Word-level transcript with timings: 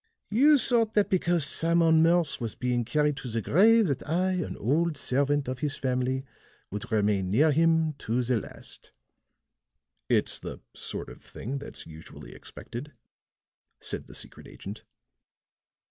"You 0.31 0.57
thought 0.57 0.95
that 0.95 1.11
because 1.11 1.45
Simon 1.45 2.01
Morse 2.01 2.41
was 2.41 2.55
being 2.55 2.83
carried 2.83 3.15
to 3.17 3.27
the 3.27 3.39
grave 3.39 3.85
that 3.85 4.01
I, 4.09 4.31
an 4.31 4.57
old 4.57 4.97
servant 4.97 5.47
of 5.47 5.59
his 5.59 5.77
family, 5.77 6.25
would 6.71 6.91
remain 6.91 7.29
near 7.29 7.51
him 7.51 7.93
to 7.99 8.23
the 8.23 8.37
last." 8.37 8.93
"It's 10.09 10.39
the 10.39 10.59
sort 10.73 11.09
of 11.09 11.21
thing 11.21 11.59
that's 11.59 11.85
usually 11.85 12.33
expected," 12.33 12.93
said 13.79 14.07
the 14.07 14.15
secret 14.15 14.47
agent. 14.47 14.85